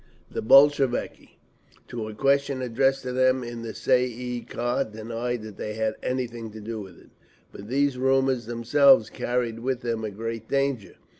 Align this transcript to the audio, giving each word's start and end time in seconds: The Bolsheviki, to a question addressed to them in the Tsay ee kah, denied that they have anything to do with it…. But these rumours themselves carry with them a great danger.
The 0.31 0.41
Bolsheviki, 0.41 1.37
to 1.89 2.07
a 2.07 2.15
question 2.15 2.63
addressed 2.63 3.03
to 3.03 3.11
them 3.13 3.43
in 3.43 3.61
the 3.61 3.71
Tsay 3.73 4.05
ee 4.05 4.41
kah, 4.41 4.81
denied 4.81 5.43
that 5.43 5.57
they 5.57 5.75
have 5.75 5.93
anything 6.01 6.49
to 6.53 6.59
do 6.59 6.81
with 6.81 6.97
it…. 6.97 7.11
But 7.51 7.67
these 7.69 7.99
rumours 7.99 8.47
themselves 8.47 9.11
carry 9.11 9.51
with 9.51 9.81
them 9.81 10.03
a 10.03 10.09
great 10.09 10.47
danger. 10.49 10.95